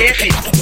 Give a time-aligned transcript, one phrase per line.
[0.00, 0.59] Lefe.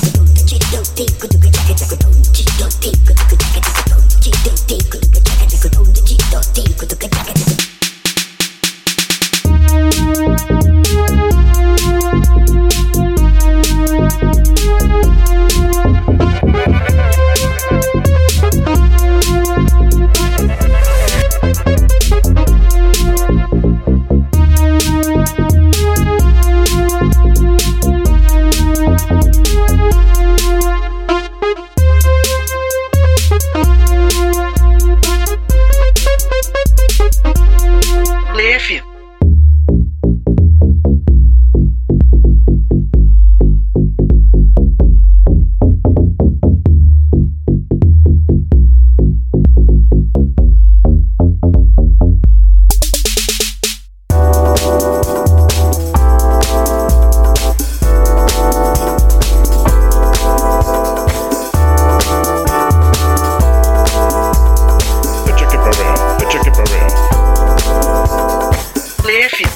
[69.09, 69.47] Leafy.